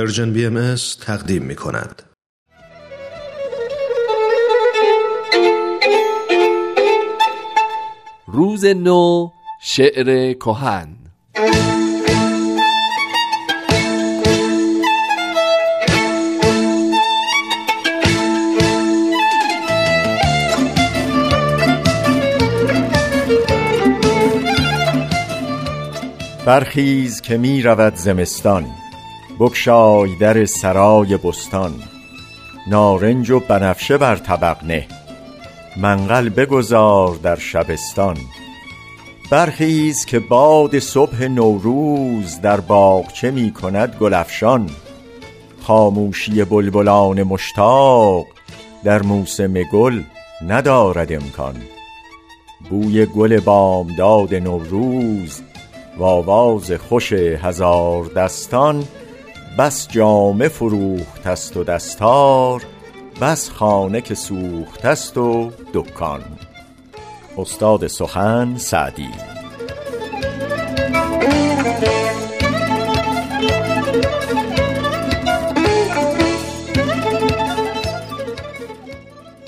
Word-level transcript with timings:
پرژن 0.00 0.32
بی 0.32 0.46
ام 0.46 0.74
تقدیم 1.00 1.42
می 1.42 1.56
کند. 1.56 2.02
روز 8.26 8.64
نو 8.64 9.28
شعر 9.62 10.32
کهن 10.32 10.88
برخیز 26.46 27.20
که 27.20 27.36
می 27.36 27.62
رود 27.62 27.94
زمستان 27.94 28.66
بگشای 29.40 30.16
در 30.16 30.44
سرای 30.44 31.16
بستان. 31.16 31.74
نارنج 32.66 33.30
و 33.30 33.40
بنفشه 33.40 33.98
بر 33.98 34.16
طبق 34.16 34.64
نه. 34.64 34.86
منقل 35.76 36.28
بگذار 36.28 37.14
در 37.22 37.36
شبستان. 37.36 38.16
برخیز 39.30 40.04
که 40.04 40.18
باد 40.18 40.78
صبح 40.78 41.24
نوروز 41.24 42.40
در 42.40 42.60
باغچه 42.60 43.30
می 43.30 43.52
کند 43.52 43.96
گل 44.00 44.14
افشان. 44.14 44.70
خاموشی 45.62 46.44
بلبلان 46.44 47.22
مشتاق 47.22 48.26
در 48.84 49.02
موسم 49.02 49.54
گل 49.62 50.02
ندارد 50.48 51.12
امکان. 51.12 51.56
بوی 52.70 53.06
گل 53.06 53.40
بامداد 53.40 54.34
نوروز 54.34 55.40
و 55.98 56.04
آواز 56.04 56.72
خوش 56.72 57.12
هزاردستان 57.12 58.84
بس 59.58 59.88
جامه 59.88 60.48
فروخته 60.48 61.34
ست 61.34 61.56
و 61.56 61.64
دستار 61.64 62.62
بس 63.20 63.50
خانه 63.50 64.00
که 64.00 64.14
سوخته 64.14 64.94
ست 64.94 65.18
و 65.18 65.52
دکان. 65.74 66.22
استاد 67.38 67.86
سخن 67.86 68.56
سعدی 68.56 69.08